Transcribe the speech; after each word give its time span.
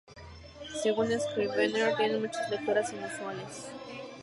Según 0.81 1.09
Scrivener 1.19 1.95
tiene 1.95 2.17
muchas 2.17 2.49
lecturas 2.49 2.91
inusuales. 2.91 3.69